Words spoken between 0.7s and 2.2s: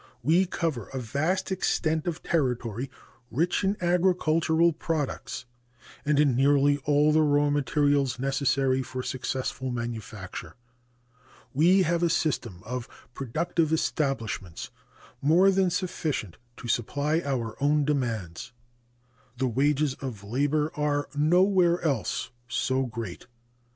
a vast extent